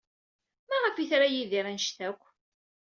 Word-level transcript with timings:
Maɣef 0.67 0.95
ay 0.97 1.07
tra 1.11 1.27
Yidir 1.29 1.65
anect-a 1.69 2.05
akk? 2.11 2.21